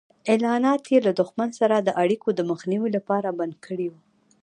[0.29, 3.99] اعلانات یې له دښمن سره د اړیکو د مخنیوي لپاره بند کړي وو.